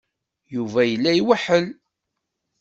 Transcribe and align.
Yuba 0.55 0.81
yella 0.85 1.11
iweḥḥel. 1.19 1.65